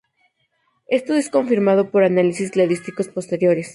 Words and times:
Esto 0.87 1.13
es 1.13 1.29
confirmado 1.29 1.91
por 1.91 2.03
análisis 2.03 2.49
cladísticos 2.49 3.07
posteriores. 3.07 3.69